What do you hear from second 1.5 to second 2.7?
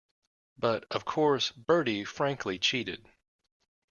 Bertie frankly